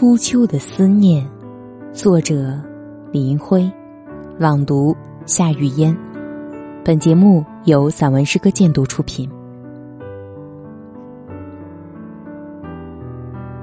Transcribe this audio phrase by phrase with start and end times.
[0.00, 1.28] 初秋的思念，
[1.92, 2.58] 作者
[3.12, 3.70] 李银辉，
[4.38, 4.96] 朗读
[5.26, 5.94] 夏雨嫣。
[6.82, 9.30] 本节目由散文诗歌鉴读出品。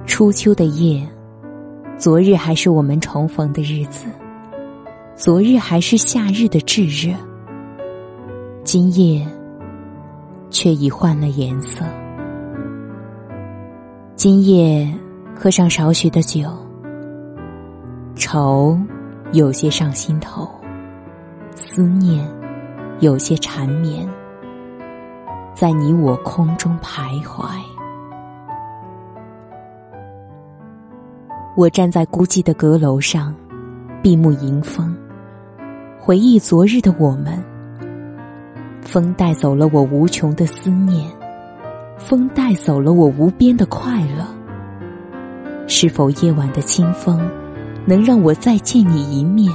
[0.05, 1.01] 初秋的夜，
[1.97, 4.05] 昨日还是我们重逢的日子，
[5.15, 7.15] 昨日还是夏日的炙热，
[8.63, 9.25] 今夜
[10.51, 11.83] 却已换了颜色。
[14.15, 14.87] 今夜。
[15.39, 16.49] 喝上少许的酒，
[18.15, 18.75] 愁
[19.33, 20.49] 有些上心头，
[21.55, 22.27] 思念
[23.01, 24.09] 有些缠绵，
[25.53, 27.45] 在你我空中徘徊。
[31.55, 33.31] 我站在孤寂的阁楼上，
[34.01, 34.97] 闭目迎风，
[35.99, 37.41] 回忆昨日的我们。
[38.81, 41.07] 风带走了我无穷的思念，
[41.95, 44.36] 风带走了我无边的快乐。
[45.67, 47.19] 是否夜晚的清风，
[47.85, 49.53] 能让我再见你一面，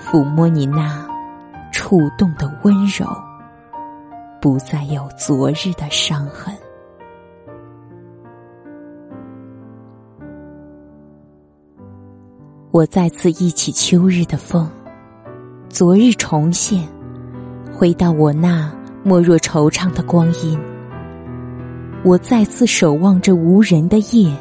[0.00, 1.04] 抚摸你那
[1.72, 3.04] 触动的温柔，
[4.40, 6.54] 不再有昨日的伤痕。
[12.70, 14.70] 我再次忆起秋日的风，
[15.68, 16.86] 昨日重现，
[17.74, 20.56] 回到我那莫若惆怅的光阴。
[22.04, 24.32] 我再次守望着无人的夜。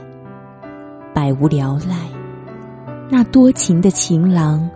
[1.17, 1.95] 百无聊赖，
[3.09, 4.69] 那多情的情郎，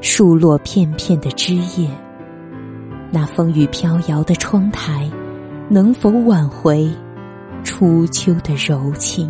[0.00, 1.90] 树落片片的枝叶，
[3.10, 5.10] 那风雨飘摇的窗台，
[5.68, 6.88] 能否挽回
[7.64, 9.28] 初秋的柔情？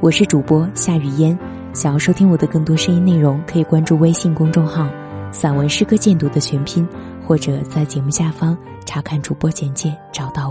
[0.00, 1.38] 我是主播夏雨嫣，
[1.72, 4.88] 想要收听我的更多声音内容，可以关注微信公众号
[5.30, 6.84] “散文诗歌鉴读”的全拼，
[7.24, 10.47] 或者在节目下方查看主播简介找到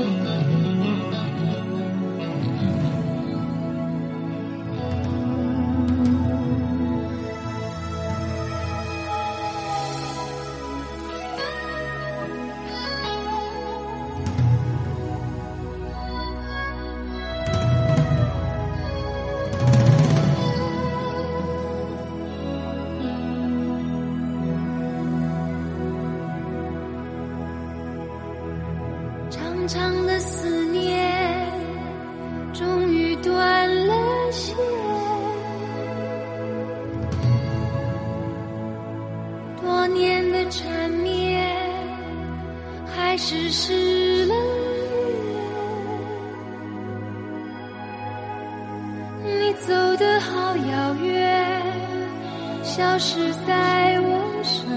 [0.00, 0.57] 我。
[29.58, 31.12] 长长的思念
[32.52, 34.54] 终于断了线，
[39.60, 41.44] 多年的缠绵
[42.86, 44.60] 还是失了约。
[49.24, 51.62] 你走得好遥远，
[52.62, 54.68] 消失在我生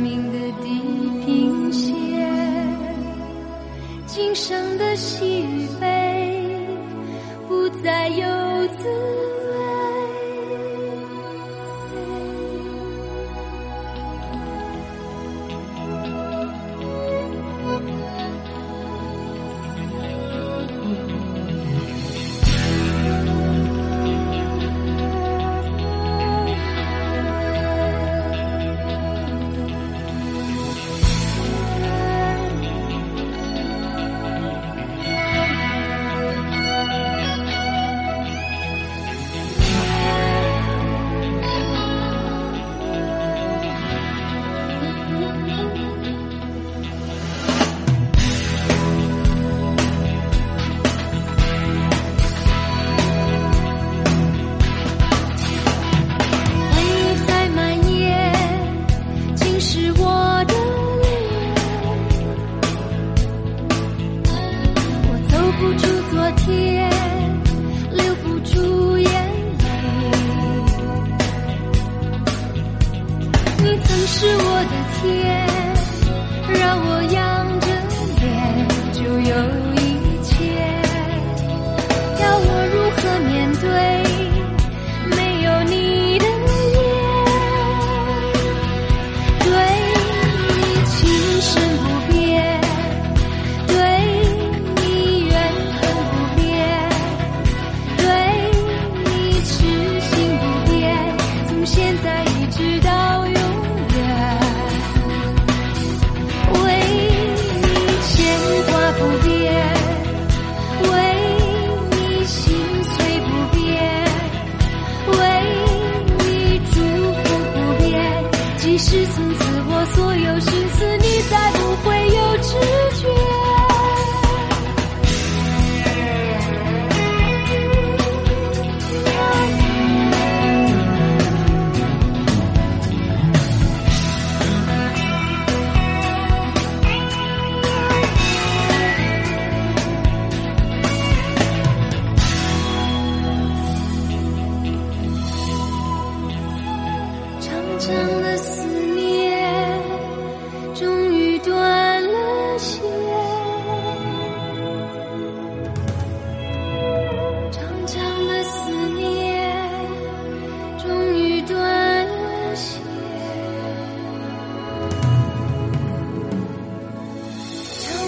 [0.00, 0.21] 命
[4.44, 5.91] 生的喜与悲。
[73.84, 75.51] 曾是我的天。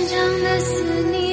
[0.06, 1.23] 长的思念